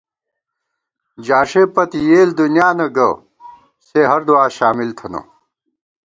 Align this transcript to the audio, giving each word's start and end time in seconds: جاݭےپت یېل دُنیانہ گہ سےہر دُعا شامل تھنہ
جاݭےپت 1.25 1.91
یېل 2.07 2.29
دُنیانہ 2.39 2.87
گہ 2.95 3.09
سےہر 3.87 4.21
دُعا 4.27 4.45
شامل 4.57 4.89
تھنہ 4.97 5.21